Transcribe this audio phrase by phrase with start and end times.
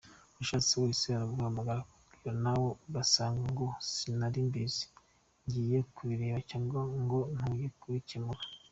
[0.41, 4.85] Ushatse wese araguhamagara akakubwira nawe ugasanga ngo sinarimbizi,
[5.45, 8.41] ngiye kubireba cyangwa ngo tugiye kubikemura.